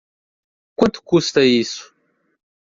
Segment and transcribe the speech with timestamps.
[0.75, 1.93] Quanto custa isso?